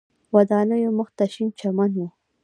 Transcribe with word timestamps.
ودانیو 0.35 0.91
مخ 0.97 1.09
ته 1.17 1.25
شین 1.33 1.49
چمن 1.59 1.91
و. 1.95 2.05